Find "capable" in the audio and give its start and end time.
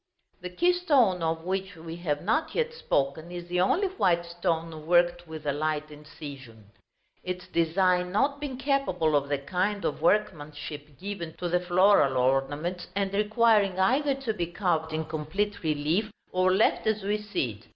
8.57-9.15